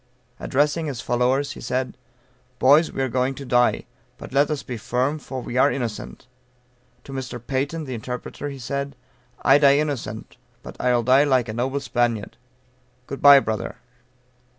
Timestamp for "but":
4.17-4.33, 10.63-10.75